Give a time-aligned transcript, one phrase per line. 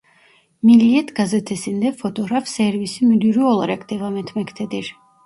[0.63, 4.95] Milliyet gazetesinde Fotoğraf Servisi Müdürü olarak devam etmektedir.